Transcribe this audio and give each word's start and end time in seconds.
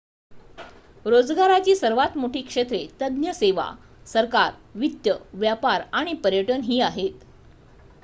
रोजगाराची 1.05 1.75
सर्वात 1.75 2.17
मोठी 2.17 2.41
क्षेत्रे 2.41 2.85
तज्ञ 3.01 3.31
सेवा 3.33 3.69
सरकार 4.07 4.51
वित्त 4.75 5.09
व्यापार 5.35 5.81
आणि 5.93 6.13
पर्यटन 6.23 6.61
ही 6.61 6.81
आहेत 6.81 7.25